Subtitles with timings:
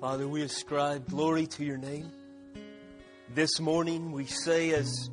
[0.00, 2.10] Father, we ascribe glory to your name.
[3.32, 5.08] This morning we say, as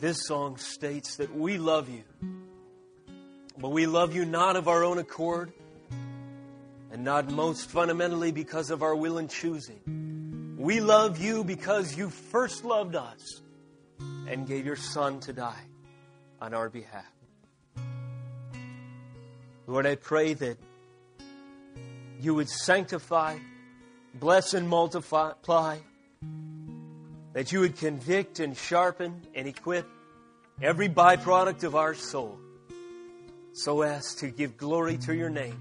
[0.00, 2.02] this song states, that we love you.
[3.58, 5.52] But we love you not of our own accord,
[6.90, 10.56] and not most fundamentally because of our will and choosing.
[10.58, 13.42] We love you because you first loved us
[14.26, 15.64] and gave your Son to die
[16.40, 17.12] on our behalf.
[19.66, 20.58] Lord, I pray that
[22.26, 23.38] you would sanctify,
[24.14, 25.78] bless, and multiply,
[27.34, 29.86] that you would convict and sharpen and equip
[30.60, 32.36] every byproduct of our soul
[33.52, 35.56] so as to give glory to your name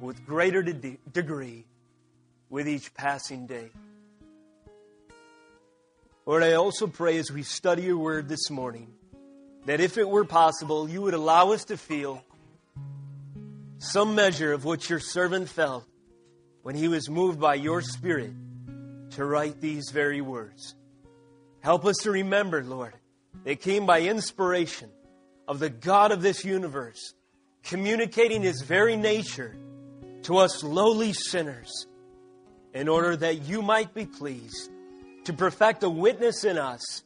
[0.00, 1.64] with greater de- degree
[2.50, 3.70] with each passing day.
[6.26, 8.92] Lord, I also pray as we study your word this morning
[9.66, 12.24] that if it were possible, you would allow us to feel
[13.78, 15.86] some measure of what your servant felt
[16.62, 18.32] when he was moved by your Spirit
[19.10, 20.74] to write these very words.
[21.60, 22.94] Help us to remember, Lord,
[23.44, 24.90] they came by inspiration
[25.46, 27.14] of the God of this universe,
[27.62, 29.54] communicating his very nature
[30.22, 31.86] to us lowly sinners,
[32.74, 34.70] in order that you might be pleased
[35.24, 37.02] to perfect a witness in us,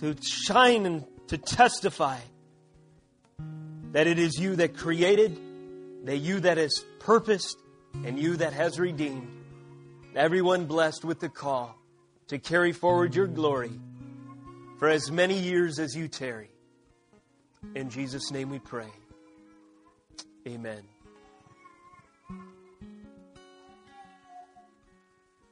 [0.00, 2.18] to shine and to testify
[3.92, 5.38] that it is you that created,
[6.04, 7.56] that you that has purposed,
[8.04, 9.28] and you that has redeemed.
[10.14, 11.76] Everyone blessed with the call
[12.28, 13.72] to carry forward your glory
[14.78, 16.50] for as many years as you tarry.
[17.74, 18.88] In Jesus' name we pray.
[20.46, 20.82] Amen.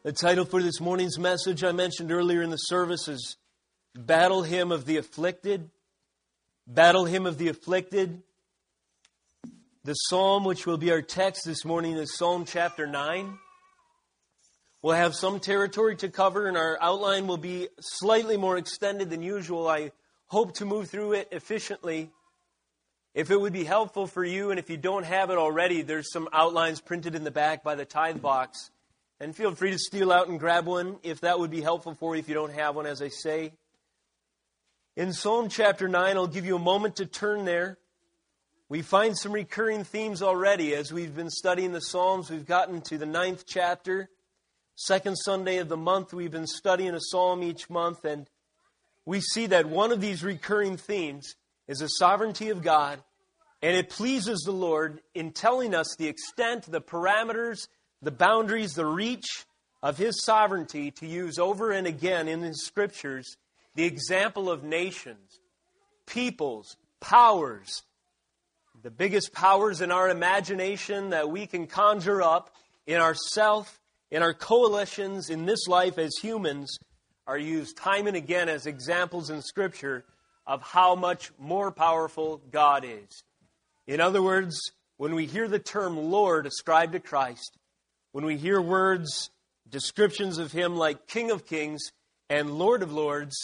[0.03, 3.37] The title for this morning's message I mentioned earlier in the service is
[3.95, 5.71] Battle Hymn of the Afflicted.
[6.67, 8.23] Battle Hymn of the Afflicted.
[9.83, 13.39] The psalm which will be our text this morning is Psalm chapter 9.
[14.83, 19.23] We'll have some territory to cover, and our outline will be slightly more extended than
[19.23, 19.67] usual.
[19.67, 19.93] I
[20.27, 22.11] hope to move through it efficiently.
[23.15, 26.13] If it would be helpful for you, and if you don't have it already, there's
[26.13, 28.71] some outlines printed in the back by the tithe box.
[29.19, 32.15] And feel free to steal out and grab one if that would be helpful for
[32.15, 33.55] you if you don't have one, as I say.
[34.95, 37.79] In Psalm chapter 9, I'll give you a moment to turn there.
[38.71, 42.31] We find some recurring themes already as we've been studying the Psalms.
[42.31, 44.09] We've gotten to the ninth chapter.
[44.77, 48.31] Second Sunday of the month, we've been studying a psalm each month, and
[49.05, 51.35] we see that one of these recurring themes
[51.67, 53.03] is the sovereignty of God,
[53.61, 57.67] and it pleases the Lord in telling us the extent, the parameters,
[58.01, 59.47] the boundaries, the reach
[59.83, 63.37] of his sovereignty to use over and again in the scriptures
[63.75, 65.41] the example of nations,
[66.07, 67.83] peoples, powers,
[68.83, 72.55] the biggest powers in our imagination that we can conjure up
[72.87, 73.79] in ourself,
[74.11, 76.79] in our coalitions, in this life as humans,
[77.27, 80.05] are used time and again as examples in Scripture
[80.47, 83.23] of how much more powerful God is.
[83.87, 84.59] In other words,
[84.97, 87.59] when we hear the term Lord ascribed to Christ,
[88.13, 89.31] when we hear words,
[89.69, 91.91] descriptions of him like King of Kings
[92.31, 93.37] and Lord of Lords,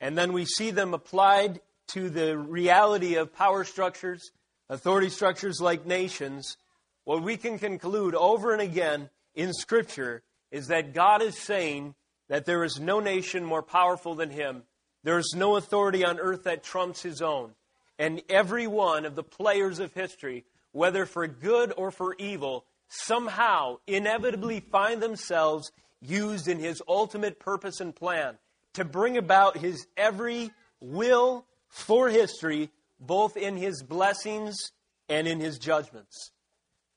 [0.00, 4.32] and then we see them applied to the reality of power structures,
[4.68, 6.56] authority structures like nations,
[7.04, 11.94] what we can conclude over and again in Scripture is that God is saying
[12.28, 14.62] that there is no nation more powerful than Him.
[15.04, 17.52] There is no authority on earth that trumps His own.
[17.98, 23.78] And every one of the players of history, whether for good or for evil, somehow
[23.86, 28.36] inevitably find themselves used in his ultimate purpose and plan
[28.74, 30.50] to bring about his every
[30.80, 34.72] will for history, both in his blessings
[35.08, 36.32] and in his judgments.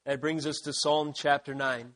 [0.06, 1.94] That brings us to Psalm chapter 9.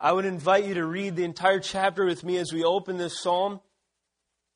[0.00, 3.20] I would invite you to read the entire chapter with me as we open this
[3.20, 3.60] psalm.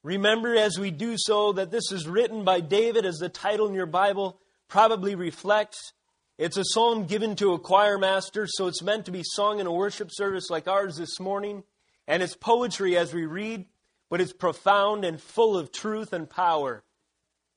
[0.02, 3.74] Remember as we do so that this is written by David, as the title in
[3.74, 4.38] your Bible
[4.68, 5.92] probably reflects.
[6.38, 9.66] It's a psalm given to a choir master, so it's meant to be sung in
[9.66, 11.62] a worship service like ours this morning.
[12.08, 13.66] And it's poetry as we read,
[14.10, 16.84] but it's profound and full of truth and power.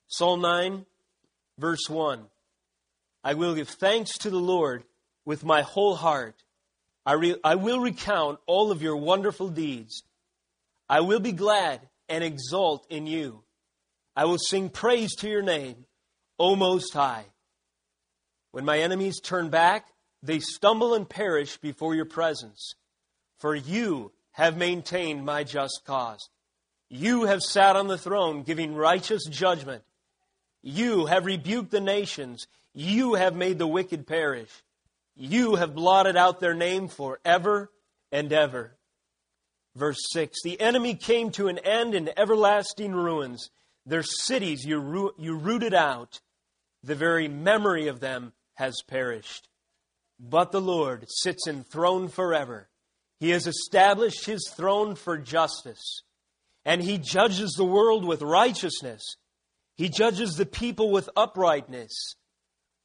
[0.08, 0.86] Psalm 9,
[1.58, 2.26] verse 1.
[3.24, 4.84] I will give thanks to the Lord
[5.26, 6.44] with my whole heart.
[7.06, 10.04] I, re- I will recount all of your wonderful deeds.
[10.90, 13.44] I will be glad and exult in you.
[14.16, 15.86] I will sing praise to your name,
[16.40, 17.26] O Most High.
[18.52, 19.88] When my enemies turn back,
[20.24, 22.76] they stumble and perish before your presence.
[23.40, 26.30] For you have maintained my just cause.
[26.90, 29.84] You have sat on the throne giving righteous judgment.
[30.68, 32.48] You have rebuked the nations.
[32.74, 34.50] You have made the wicked perish.
[35.16, 37.72] You have blotted out their name forever
[38.12, 38.76] and ever.
[39.76, 43.52] Verse 6 The enemy came to an end in everlasting ruins.
[43.86, 46.20] Their cities you, you rooted out.
[46.82, 49.48] The very memory of them has perished.
[50.20, 52.70] But the Lord sits enthroned forever.
[53.20, 56.02] He has established his throne for justice,
[56.66, 59.16] and he judges the world with righteousness.
[59.76, 62.16] He judges the people with uprightness.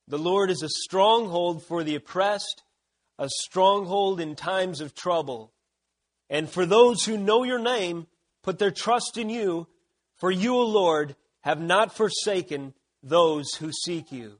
[0.09, 2.63] The Lord is a stronghold for the oppressed,
[3.19, 5.53] a stronghold in times of trouble.
[6.29, 8.07] And for those who know your name,
[8.43, 9.69] put their trust in you,
[10.17, 14.39] for you, O Lord, have not forsaken those who seek you.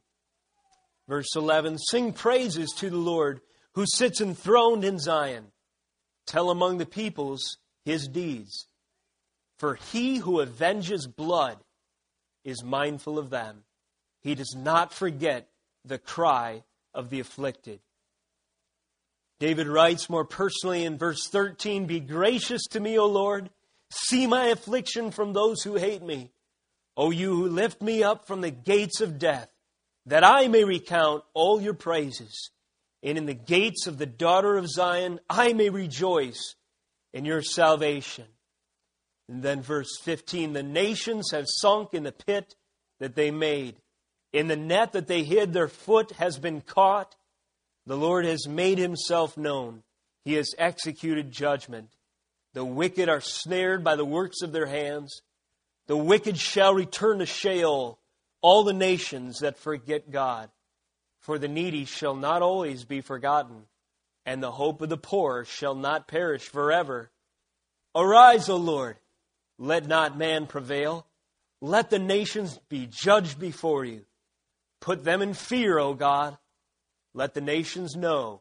[1.09, 3.41] Verse 11 Sing praises to the Lord
[3.75, 5.47] who sits enthroned in Zion.
[6.27, 8.67] Tell among the peoples his deeds.
[9.59, 11.59] For he who avenges blood
[12.45, 13.65] is mindful of them.
[14.23, 15.49] He does not forget
[15.85, 16.65] the cry
[16.95, 17.81] of the afflicted.
[19.39, 23.51] David writes more personally in verse 13 Be gracious to me, O Lord.
[23.91, 26.31] See my affliction from those who hate me.
[26.97, 29.49] O you who lift me up from the gates of death
[30.07, 32.51] that I may recount all your praises.
[33.03, 36.55] And in the gates of the daughter of Zion, I may rejoice
[37.15, 38.27] in your salvation.
[39.31, 42.57] And then verse 15 the nations have sunk in the pit
[42.99, 43.77] that they made.
[44.33, 47.15] In the net that they hid, their foot has been caught.
[47.87, 49.85] The Lord has made himself known.
[50.25, 51.91] He has executed judgment.
[52.55, 55.23] The wicked are snared by the works of their hands.
[55.87, 58.01] The wicked shall return to Sheol
[58.43, 60.51] all the nations that forget God.
[61.21, 63.67] For the needy shall not always be forgotten,
[64.27, 67.11] and the hope of the poor shall not perish forever.
[67.95, 68.97] Arise, O Lord,
[69.61, 71.07] let not man prevail.
[71.61, 74.07] Let the nations be judged before you.
[74.81, 76.39] Put them in fear, O God.
[77.13, 78.41] Let the nations know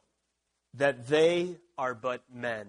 [0.76, 2.68] that they are but men.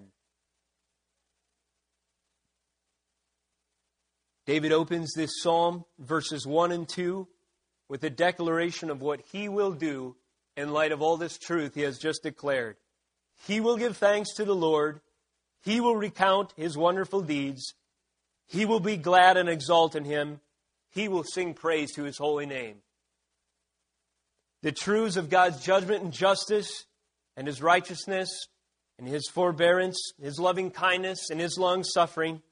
[4.46, 7.28] David opens this psalm, verses 1 and 2,
[7.88, 10.16] with a declaration of what he will do
[10.56, 12.76] in light of all this truth he has just declared.
[13.46, 15.00] He will give thanks to the Lord.
[15.62, 17.74] He will recount his wonderful deeds.
[18.50, 20.40] He will be glad and exult in him.
[20.90, 22.78] He will sing praise to his holy name.
[24.62, 26.84] The truths of God's judgment and justice
[27.36, 28.28] and his righteousness
[28.98, 32.42] and his forbearance, his loving kindness and his long suffering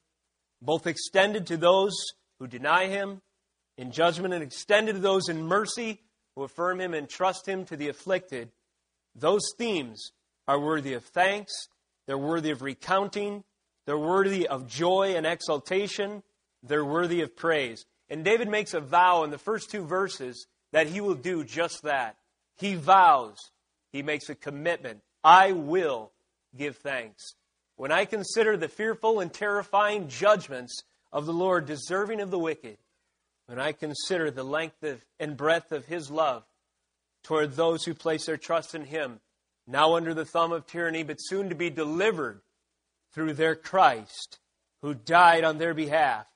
[0.63, 1.95] both extended to those
[2.39, 3.21] who deny him
[3.77, 6.01] in judgment and extended to those in mercy
[6.35, 8.51] who affirm him and trust him to the afflicted,
[9.15, 10.13] those themes
[10.47, 11.53] are worthy of thanks,
[12.07, 13.43] they're worthy of recounting,
[13.89, 16.23] they're worthy of joy and exultation,
[16.63, 17.87] they're worthy of praise.
[18.11, 21.85] And David makes a vow in the first two verses that he will do just
[21.85, 22.17] that.
[22.59, 23.39] He vows,
[23.91, 26.13] he makes a commitment I will
[26.55, 27.33] give thanks.
[27.77, 32.77] When I consider the fearful and terrifying judgments of the Lord deserving of the wicked,
[33.47, 36.45] when I consider the length of, and breadth of His love
[37.23, 39.21] toward those who place their trust in Him,
[39.67, 42.43] now under the thumb of tyranny, but soon to be delivered
[43.19, 44.39] through their Christ,
[44.81, 46.27] who died on their behalf,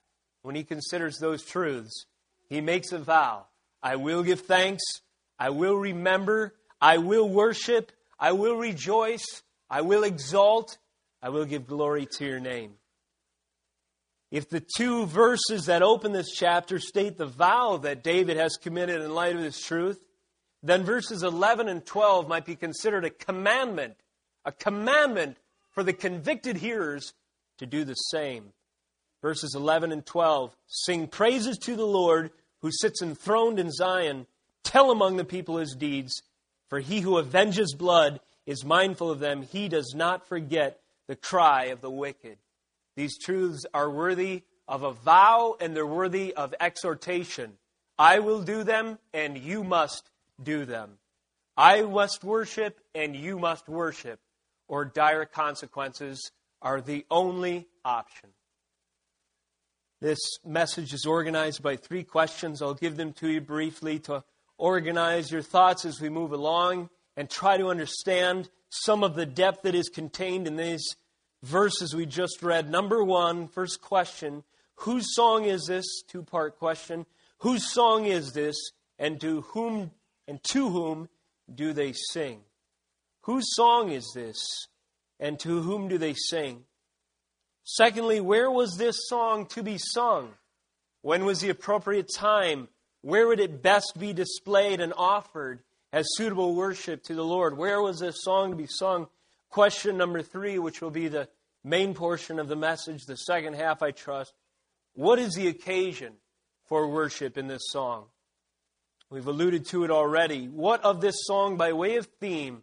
[0.42, 2.06] when he considers those truths,
[2.48, 3.46] he makes a vow.
[3.80, 4.82] I will give thanks,
[5.38, 10.76] I will remember, I will worship, I will rejoice, I will exalt,
[11.22, 12.72] I will give glory to your name.
[14.32, 19.02] If the two verses that open this chapter state the vow that David has committed
[19.02, 20.04] in light of this truth,
[20.64, 23.94] then verses 11 and 12 might be considered a commandment,
[24.44, 25.36] a commandment
[25.72, 27.12] for the convicted hearers
[27.58, 28.52] to do the same.
[29.20, 34.26] Verses 11 and 12 Sing praises to the Lord who sits enthroned in Zion.
[34.64, 36.22] Tell among the people his deeds,
[36.68, 39.42] for he who avenges blood is mindful of them.
[39.42, 42.38] He does not forget the cry of the wicked.
[42.96, 47.54] These truths are worthy of a vow and they're worthy of exhortation.
[47.98, 50.10] I will do them and you must
[50.42, 50.98] do them.
[51.56, 54.20] I must worship and you must worship,
[54.68, 58.30] or dire consequences are the only option.
[60.00, 62.60] This message is organized by three questions.
[62.60, 64.24] I'll give them to you briefly to
[64.58, 69.62] organize your thoughts as we move along and try to understand some of the depth
[69.62, 70.96] that is contained in these
[71.42, 72.70] verses we just read.
[72.70, 74.44] Number one, first question
[74.76, 75.84] Whose song is this?
[76.08, 77.06] Two part question.
[77.38, 78.56] Whose song is this?
[78.98, 79.92] And to whom
[80.26, 81.08] and to whom
[81.52, 82.40] do they sing?
[83.22, 84.38] Whose song is this?
[85.18, 86.64] And to whom do they sing?
[87.64, 90.30] Secondly, where was this song to be sung?
[91.02, 92.68] When was the appropriate time?
[93.02, 95.62] Where would it best be displayed and offered?
[95.92, 97.56] as suitable worship to the Lord.
[97.56, 99.08] Where was this song to be sung?
[99.50, 101.28] Question number three, which will be the
[101.62, 104.32] main portion of the message, the second half, I trust.
[104.94, 106.14] What is the occasion
[106.66, 108.06] for worship in this song?
[109.10, 110.46] We've alluded to it already.
[110.46, 112.62] What of this song, by way of theme,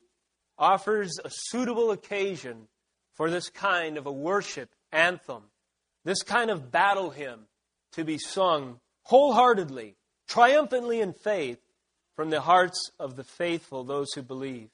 [0.60, 2.68] offers a suitable occasion
[3.16, 5.44] for this kind of a worship anthem,
[6.06, 7.48] this kind of battle hymn
[7.94, 9.96] to be sung wholeheartedly,
[10.28, 11.60] triumphantly in faith
[12.16, 14.70] from the hearts of the faithful, those who believe?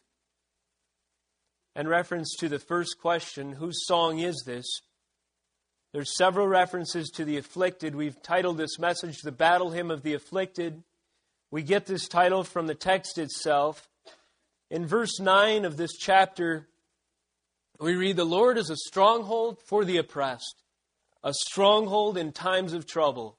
[1.76, 4.66] In reference to the first question, whose song is this?
[5.94, 7.96] There's several references to the afflicted.
[7.96, 10.84] We've titled this message The Battle Hymn of the Afflicted.
[11.52, 13.90] We get this title from the text itself.
[14.72, 16.68] In verse 9 of this chapter,
[17.80, 20.64] we read, The Lord is a stronghold for the oppressed,
[21.24, 23.38] a stronghold in times of trouble.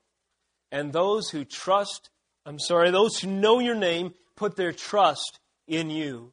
[0.71, 2.11] And those who trust,
[2.45, 6.33] I'm sorry, those who know your name put their trust in you.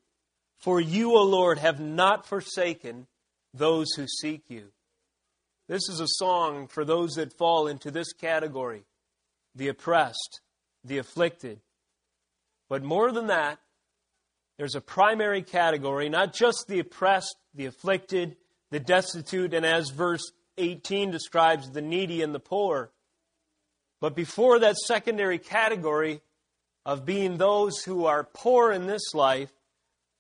[0.60, 3.08] For you, O Lord, have not forsaken
[3.54, 4.70] those who seek you.
[5.68, 8.84] This is a song for those that fall into this category
[9.56, 10.42] the oppressed,
[10.84, 11.62] the afflicted.
[12.70, 13.60] But more than that,
[14.58, 18.38] there's a primary category, not just the oppressed, the afflicted,
[18.72, 22.92] the destitute, and as verse 18 describes, the needy and the poor.
[24.00, 26.22] But before that secondary category
[26.86, 29.52] of being those who are poor in this life,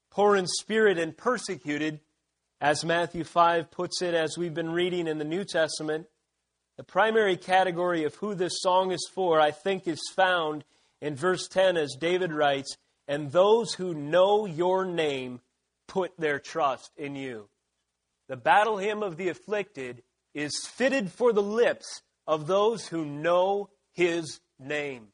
[0.10, 2.00] poor in spirit and persecuted,
[2.62, 6.08] as Matthew 5 puts it, as we've been reading in the New Testament.
[6.78, 10.64] The primary category of who this song is for, I think, is found
[11.02, 15.42] in verse 10 as David writes, And those who know your name
[15.88, 17.50] put their trust in you.
[18.28, 23.70] The battle hymn of the afflicted is fitted for the lips of those who know
[23.92, 25.08] his name.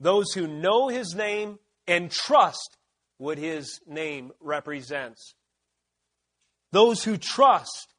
[0.00, 2.76] Those who know his name and trust
[3.18, 5.34] what his name represents.
[6.72, 7.94] Those who trust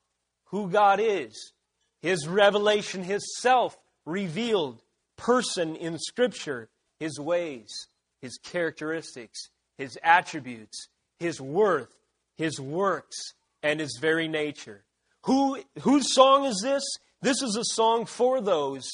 [0.45, 1.53] who God is,
[2.01, 4.81] his revelation, his self revealed
[5.17, 6.69] person in Scripture,
[7.00, 7.88] his ways,
[8.25, 10.88] his characteristics, his attributes,
[11.20, 11.96] his worth,
[12.38, 13.15] his works,
[13.62, 14.84] and his very nature.
[15.25, 16.84] Who, whose song is this?
[17.22, 18.89] This is a song for those.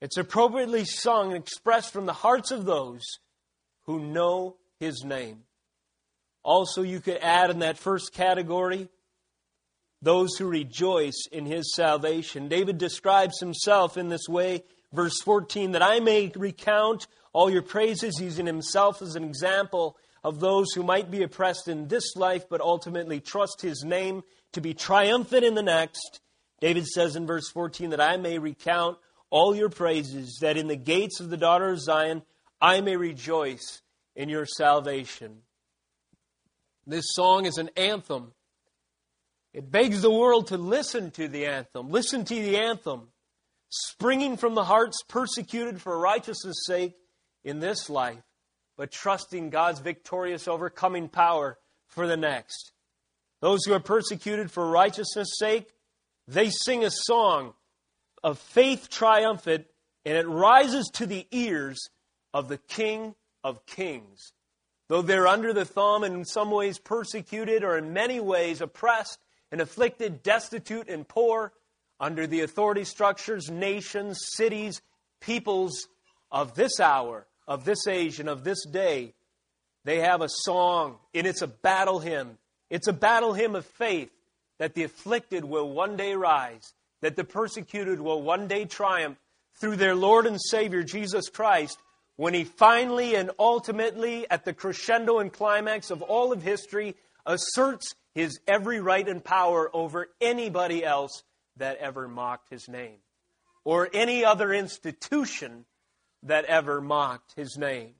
[0.00, 3.02] It's appropriately sung and expressed from the hearts of those
[3.86, 5.42] who know his name.
[6.44, 8.88] Also, you could add in that first category
[10.00, 12.46] those who rejoice in his salvation.
[12.46, 18.20] David describes himself in this way, verse 14, that I may recount all your praises,
[18.20, 22.60] using himself as an example of those who might be oppressed in this life, but
[22.60, 26.18] ultimately trust his name to be triumphant in the next.
[26.60, 28.98] David says in verse 14 that I may recount
[29.30, 32.22] all your praises, that in the gates of the daughter of Zion
[32.60, 33.82] I may rejoice
[34.16, 35.42] in your salvation.
[36.88, 38.32] This song is an anthem.
[39.54, 41.90] It begs the world to listen to the anthem.
[41.90, 43.10] Listen to the anthem,
[43.68, 46.96] springing from the hearts persecuted for righteousness' sake
[47.44, 48.22] in this life,
[48.76, 52.72] but trusting God's victorious overcoming power for the next.
[53.40, 55.68] Those who are persecuted for righteousness' sake,
[56.26, 57.54] they sing a song
[58.22, 59.66] of faith triumphant,
[60.04, 61.78] and it rises to the ears
[62.34, 63.14] of the King
[63.44, 64.32] of kings.
[64.88, 69.18] Though they're under the thumb and in some ways persecuted or in many ways oppressed
[69.52, 71.52] and afflicted, destitute and poor,
[72.00, 74.80] under the authority structures, nations, cities,
[75.20, 75.88] peoples
[76.30, 79.14] of this hour, of this age, and of this day,
[79.84, 82.38] they have a song, and it's a battle hymn.
[82.68, 84.10] It's a battle hymn of faith
[84.58, 89.18] that the afflicted will one day rise, that the persecuted will one day triumph
[89.60, 91.78] through their Lord and Savior Jesus Christ,
[92.16, 97.94] when he finally and ultimately, at the crescendo and climax of all of history, asserts
[98.14, 101.22] his every right and power over anybody else
[101.56, 102.98] that ever mocked his name,
[103.64, 105.64] or any other institution
[106.22, 107.94] that ever mocked his name.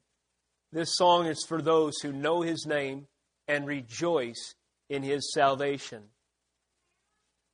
[0.73, 3.07] This song is for those who know his name
[3.47, 4.55] and rejoice
[4.89, 6.05] in his salvation.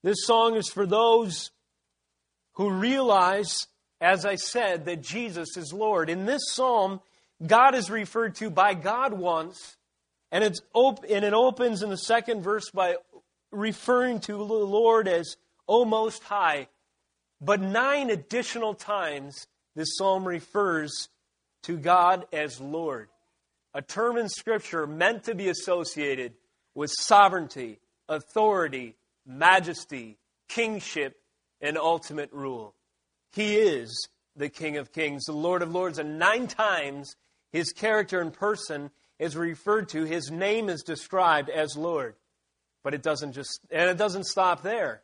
[0.02, 1.50] This song is for those
[2.54, 3.66] who realize
[4.04, 6.10] as I said, that Jesus is Lord.
[6.10, 7.00] In this psalm,
[7.44, 9.78] God is referred to by God once,
[10.30, 12.96] and, it's op- and it opens in the second verse by
[13.50, 16.68] referring to the Lord as O Most High.
[17.40, 21.08] But nine additional times, this psalm refers
[21.64, 23.08] to God as Lord,
[23.72, 26.34] a term in Scripture meant to be associated
[26.74, 28.94] with sovereignty, authority,
[29.26, 31.16] majesty, kingship,
[31.60, 32.74] and ultimate rule.
[33.32, 37.16] He is the King of Kings, the Lord of Lords, and nine times
[37.52, 42.16] his character and person is referred to, his name is described as Lord.
[42.82, 45.02] But it doesn't just, and it doesn't stop there.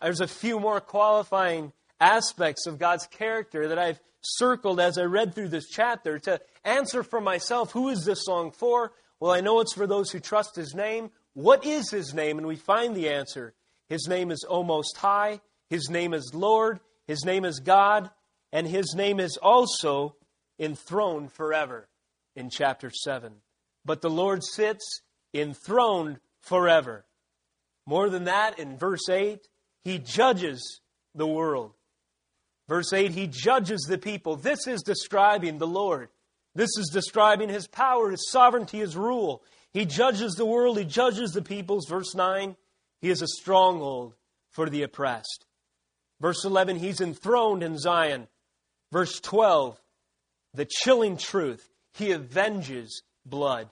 [0.00, 5.34] There's a few more qualifying aspects of God's character that I've circled as I read
[5.34, 8.92] through this chapter to answer for myself who is this song for?
[9.18, 11.10] Well, I know it's for those who trust His name.
[11.34, 12.38] What is His name?
[12.38, 13.54] And we find the answer.
[13.88, 18.10] His name is O Most High, His name is Lord, His name is God,
[18.52, 20.16] and His name is also
[20.58, 21.88] enthroned forever
[22.36, 23.34] in chapter 7.
[23.84, 25.02] But the Lord sits
[25.34, 27.04] enthroned forever.
[27.86, 29.40] More than that, in verse 8,
[29.82, 30.80] He judges
[31.14, 31.74] the world.
[32.70, 34.36] Verse 8, He judges the people.
[34.36, 36.08] This is describing the Lord.
[36.54, 39.42] This is describing his power, his sovereignty, his rule.
[39.72, 41.86] He judges the world, he judges the peoples.
[41.88, 42.54] Verse 9,
[43.00, 44.14] he is a stronghold
[44.50, 45.46] for the oppressed.
[46.20, 48.28] Verse 11, he's enthroned in Zion.
[48.92, 49.80] Verse 12,
[50.54, 53.68] the chilling truth, he avenges blood.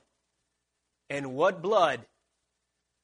[1.09, 2.05] And what blood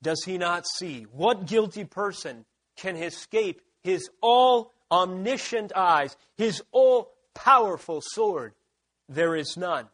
[0.03, 1.03] does he not see?
[1.13, 2.43] What guilty person
[2.75, 8.53] can escape his all omniscient eyes, his all powerful sword?
[9.09, 9.87] there is none.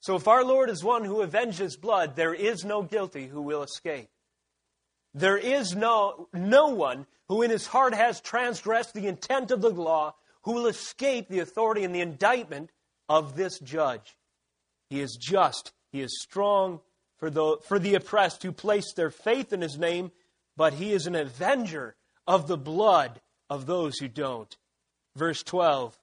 [0.00, 3.62] So if our Lord is one who avenges blood, there is no guilty who will
[3.62, 4.08] escape.
[5.14, 9.70] There is no, no one who in his heart has transgressed the intent of the
[9.70, 12.70] law who will escape the authority and the indictment
[13.08, 14.16] of this judge.
[14.88, 16.80] He is just, he is strong
[17.18, 20.10] for the, for the oppressed who place their faith in his name,
[20.56, 21.94] but he is an avenger
[22.26, 23.20] of the blood
[23.52, 24.56] of those who don't.
[25.14, 25.98] Verse 12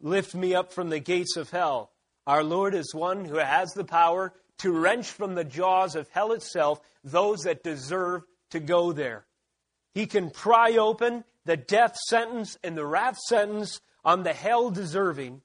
[0.00, 1.90] Lift me up from the gates of hell.
[2.26, 6.32] Our Lord is one who has the power to wrench from the jaws of hell
[6.32, 9.26] itself those that deserve to go there.
[9.92, 15.42] He can pry open the death sentence and the wrath sentence on the hell deserving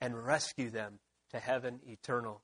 [0.00, 1.00] and rescue them
[1.30, 2.40] to heaven eternal.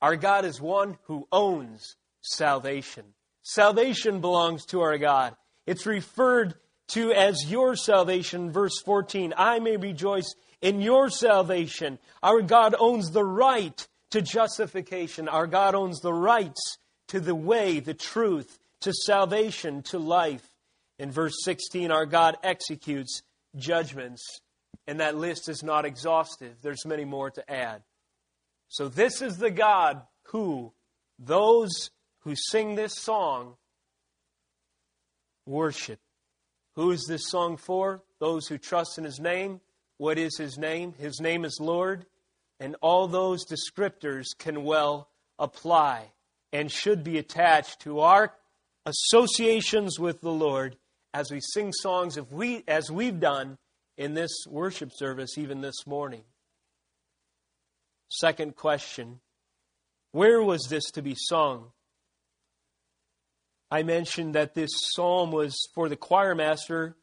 [0.00, 3.04] Our God is one who owns salvation.
[3.42, 5.34] Salvation belongs to our God.
[5.66, 6.54] It's referred
[6.88, 9.34] to as your salvation, verse 14.
[9.36, 11.98] I may rejoice in your salvation.
[12.22, 15.28] Our God owns the right to justification.
[15.28, 20.48] Our God owns the rights to the way, the truth, to salvation, to life.
[20.98, 23.22] In verse 16, our God executes
[23.56, 24.40] judgments,
[24.86, 26.56] and that list is not exhaustive.
[26.62, 27.82] There's many more to add.
[28.68, 30.72] So, this is the God who
[31.18, 33.56] those who sing this song
[35.46, 35.98] worship.
[36.78, 38.04] Who is this song for?
[38.20, 39.60] Those who trust in His name,
[39.96, 40.94] what is his name?
[40.96, 42.06] His name is Lord,
[42.60, 45.08] and all those descriptors can well
[45.40, 46.12] apply
[46.52, 48.32] and should be attached to our
[48.86, 50.76] associations with the Lord
[51.12, 53.58] as we sing songs if we, as we've done
[53.96, 56.22] in this worship service even this morning.
[58.08, 59.18] Second question
[60.12, 61.72] Where was this to be sung?
[63.70, 66.96] I mentioned that this psalm was for the choir master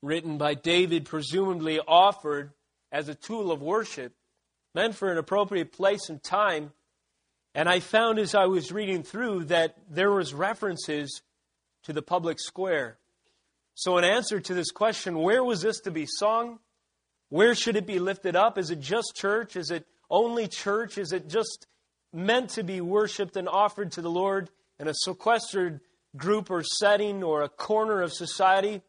[0.00, 2.52] written by David, presumably offered
[2.90, 4.14] as a tool of worship,
[4.74, 6.72] meant for an appropriate place and time.
[7.54, 11.22] And I found as I was reading through that there was references
[11.84, 12.98] to the public square.
[13.74, 16.58] So in answer to this question, where was this to be sung?
[17.30, 18.58] Where should it be lifted up?
[18.58, 19.56] Is it just church?
[19.56, 20.98] Is it only church?
[20.98, 21.66] Is it just
[22.12, 24.50] meant to be worshiped and offered to the Lord
[24.82, 25.80] in a sequestered
[26.16, 28.82] group or setting or a corner of society?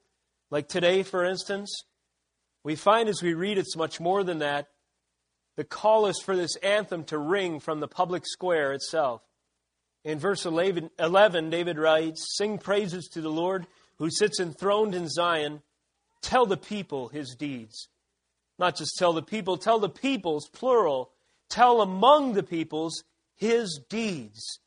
[0.49, 1.84] Like today, for instance,
[2.63, 4.69] we find as we read it's much more than that.
[5.56, 9.21] The call is for this anthem to ring from the public square itself.
[10.03, 10.89] In verse 11,
[11.51, 13.67] David writes, Sing praises to the Lord
[13.99, 15.62] who sits enthroned in Zion.
[16.23, 17.88] Tell the people his deeds.
[18.58, 21.12] Not just tell the people, tell the peoples, plural.
[21.49, 23.03] Tell among the peoples
[23.36, 24.60] his deeds.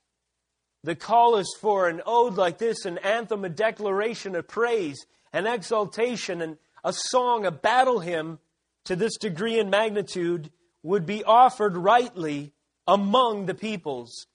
[0.85, 5.47] The call is for an ode like this, an anthem, a declaration of praise an
[5.47, 8.39] exaltation and a song, a battle hymn
[8.85, 10.51] to this degree and magnitude
[10.83, 12.53] would be offered rightly
[12.87, 14.27] among the peoples,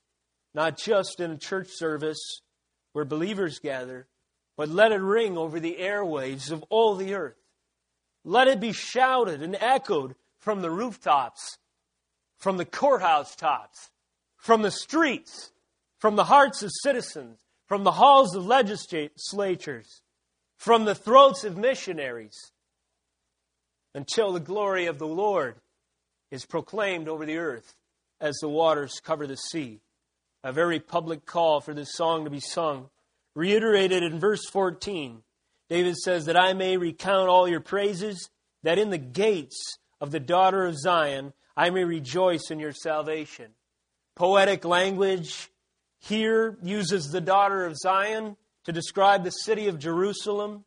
[0.54, 2.42] not just in a church service
[2.94, 4.08] where believers gather,
[4.56, 7.38] but let it ring over the airwaves of all the earth.
[8.24, 11.58] Let it be shouted and echoed from the rooftops,
[12.38, 13.90] from the courthouse tops,
[14.38, 15.52] from the streets,
[16.02, 17.38] from the hearts of citizens,
[17.68, 20.02] from the halls of legislatures,
[20.58, 22.52] from the throats of missionaries
[23.94, 25.56] until the glory of the Lord
[26.32, 27.76] is proclaimed over the earth
[28.20, 29.80] as the waters cover the sea.
[30.44, 32.90] A very public call for this song to be sung.
[33.36, 35.22] Reiterated in verse 14,
[35.70, 38.30] David says, That I may recount all your praises,
[38.64, 43.52] that in the gates of the daughter of Zion I may rejoice in your salvation.
[44.16, 45.52] Poetic language
[46.02, 48.36] here uses the daughter of Zion
[48.66, 50.66] to describe the city of Jerusalem.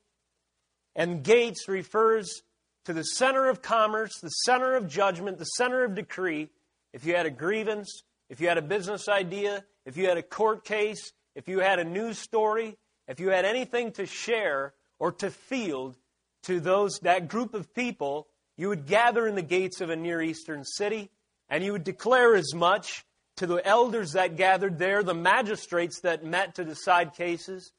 [0.97, 2.43] And gates refers
[2.85, 6.51] to the center of commerce, the center of judgment, the center of decree.
[6.93, 10.23] If you had a grievance, if you had a business idea, if you had a
[10.23, 12.77] court case, if you had a news story,
[13.09, 15.97] if you had anything to share or to field
[16.45, 20.23] to those that group of people, you would gather in the gates of a Near
[20.23, 21.11] Eastern city,
[21.49, 23.05] and you would declare as much
[23.37, 27.73] to the elders that gathered there, the magistrates that met to decide cases.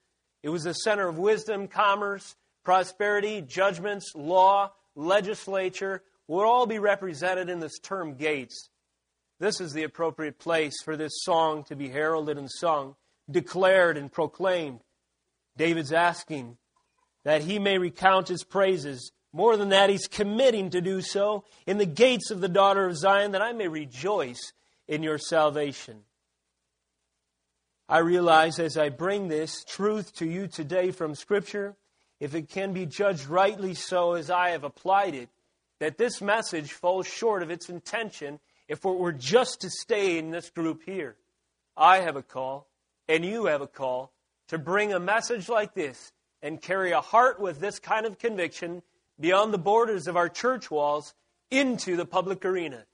[0.44, 7.50] It was a center of wisdom, commerce, prosperity, judgments, law, legislature, would all be represented
[7.50, 8.70] in this term gates.
[9.40, 12.96] This is the appropriate place for this song to be heralded and sung,
[13.30, 14.80] declared and proclaimed.
[15.58, 16.58] David's asking
[17.24, 21.78] that he may recount his praises more than that, he's committing to do so in
[21.78, 24.54] the gates of the daughter of Zion, that I may rejoice
[24.88, 26.02] in your salvation.
[27.88, 31.76] I realize as I bring this truth to you today from Scripture,
[32.20, 35.30] if it can be judged rightly so as I have applied it,
[35.80, 40.32] that this message falls short of its intention if it were just to stay in
[40.32, 41.16] this group here.
[41.78, 42.68] I have a call,
[43.08, 44.12] and you have a call,
[44.48, 48.82] to bring a message like this and carry a heart with this kind of conviction
[49.20, 51.14] beyond the borders of our church walls
[51.52, 52.86] into the public arena.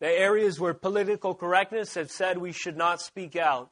[0.00, 3.70] The areas where political correctness has said we should not speak out.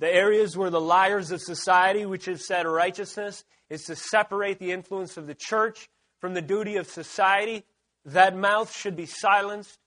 [0.00, 4.72] The areas where the liars of society, which have said righteousness is to separate the
[4.72, 5.88] influence of the church
[6.20, 7.64] from the duty of society,
[8.06, 9.78] that mouth should be silenced.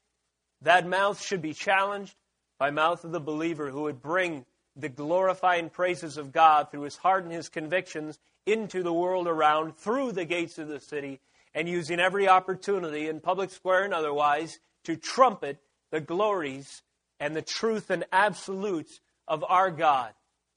[0.61, 2.15] That mouth should be challenged
[2.57, 6.97] by mouth of the believer who would bring the glorifying praises of God through his
[6.97, 11.19] heart and his convictions into the world around through the gates of the city
[11.53, 15.59] and using every opportunity in public square and otherwise to trumpet
[15.91, 16.81] the glories
[17.19, 20.13] and the truth and absolutes of our God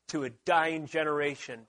[0.07, 1.67] to a dying generation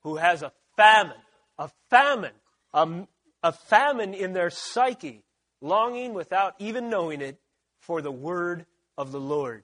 [0.00, 1.22] who has a famine,
[1.56, 2.32] a famine,
[2.74, 3.06] a,
[3.44, 5.22] a famine in their psyche,
[5.60, 7.38] longing without even knowing it
[7.78, 8.66] for the word
[8.98, 9.62] of the Lord.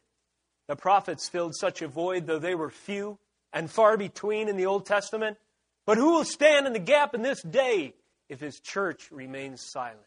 [0.68, 3.18] The prophets filled such a void, though they were few
[3.52, 5.36] and far between in the Old Testament.
[5.84, 7.94] But who will stand in the gap in this day
[8.28, 10.06] if his church remains silent,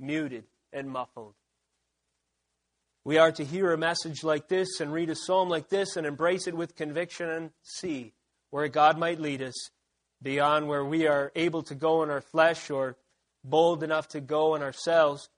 [0.00, 1.34] muted, and muffled?
[3.06, 6.06] We are to hear a message like this and read a psalm like this and
[6.06, 8.14] embrace it with conviction and see
[8.48, 9.68] where God might lead us
[10.22, 12.96] beyond where we are able to go in our flesh or
[13.44, 15.28] bold enough to go in ourselves.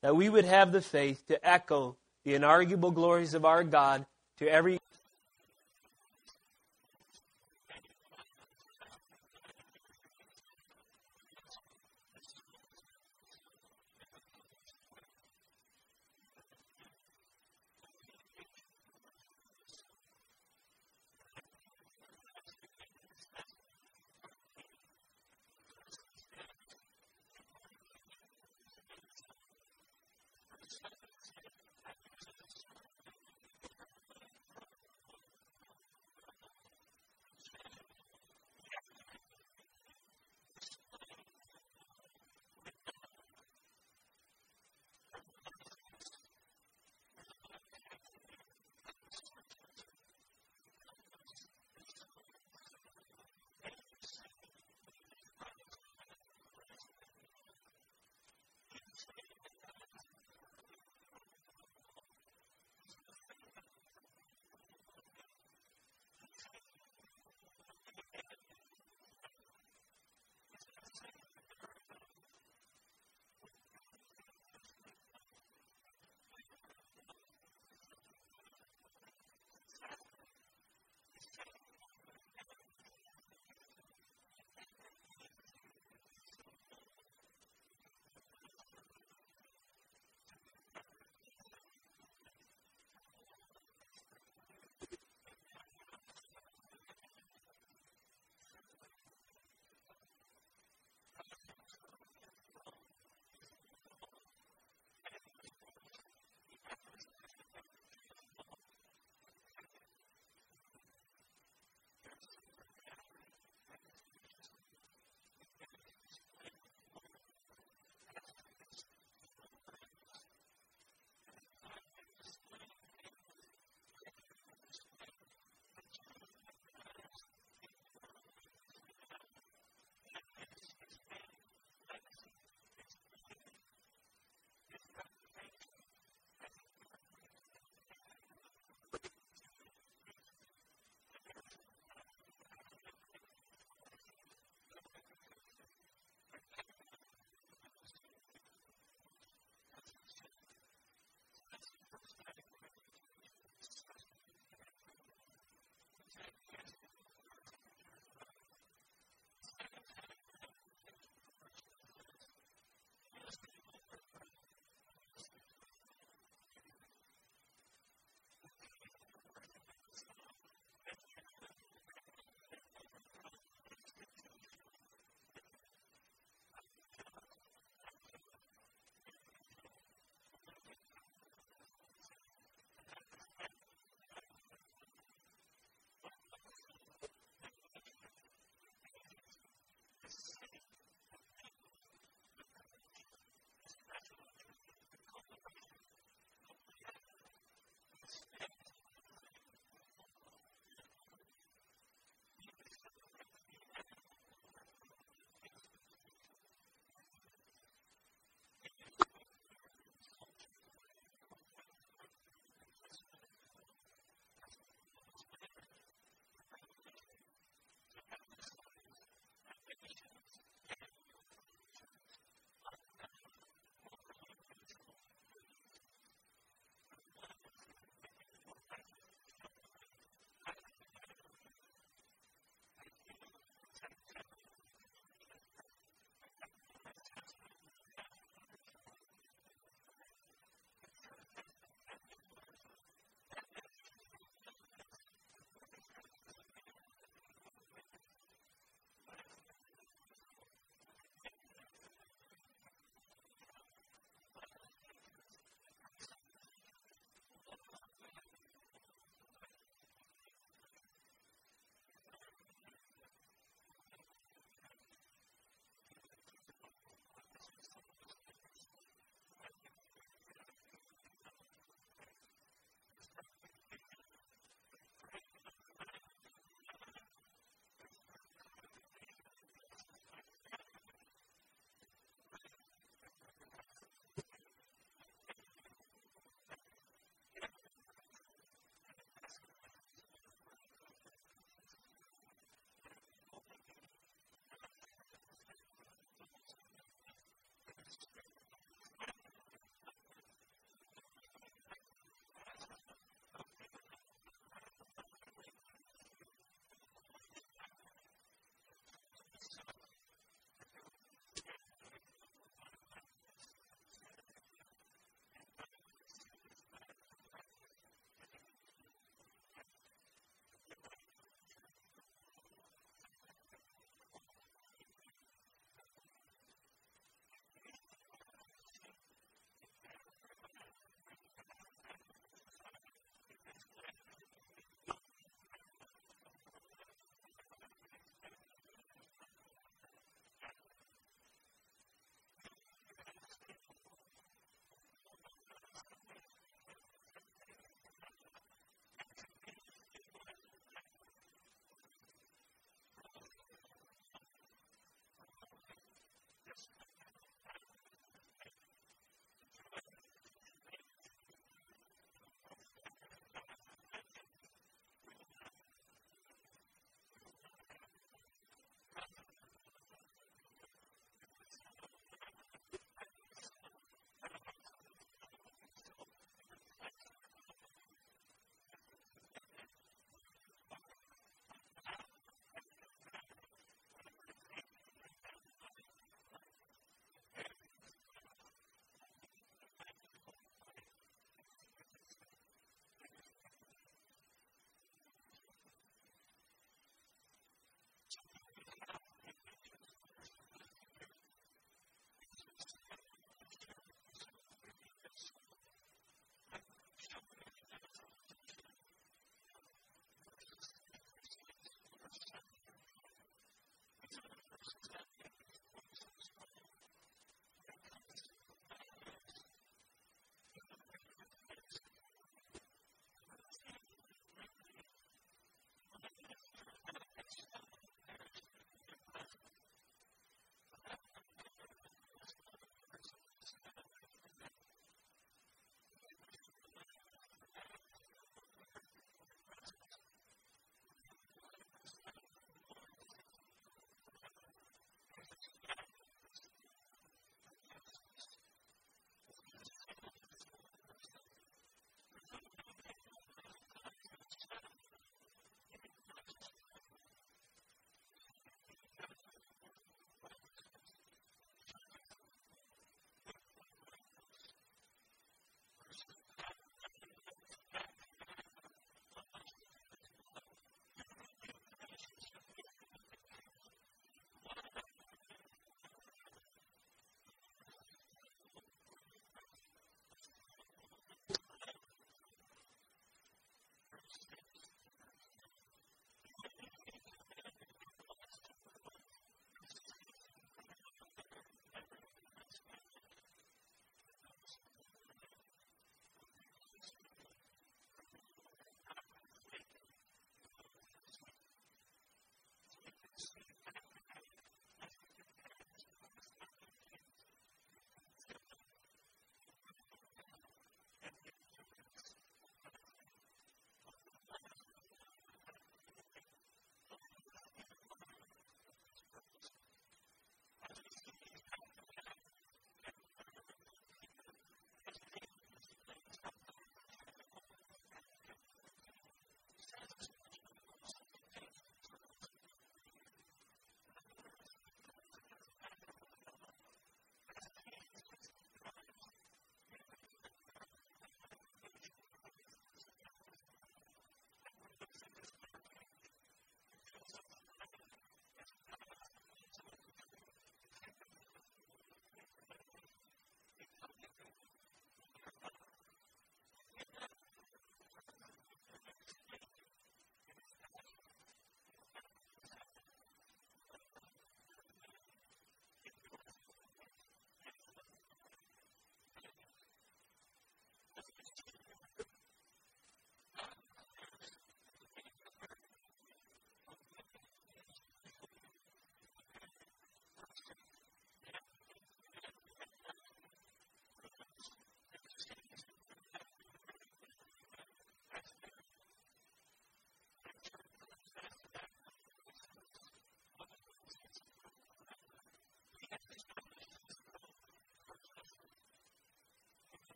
[0.00, 4.06] That we would have the faith to echo the inarguable glories of our God
[4.38, 4.78] to every